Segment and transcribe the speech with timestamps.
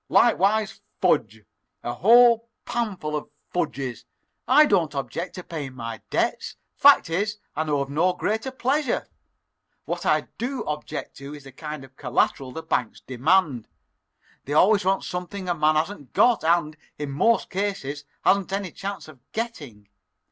[0.09, 1.43] "Likewise fudge
[1.83, 4.05] a whole panful of fudges!
[4.47, 9.07] I don't object to paying my debts; fact is, I know of no greater pleasure.
[9.85, 13.67] What I do object to is the kind of collateral the banks demand.
[14.45, 19.07] They always want something a man hasn't got and, in most cases, hasn't any chance
[19.07, 19.87] of getting.